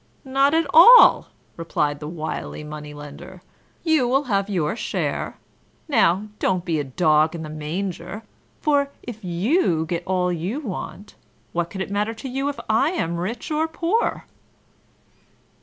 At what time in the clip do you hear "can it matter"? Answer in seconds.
11.69-12.15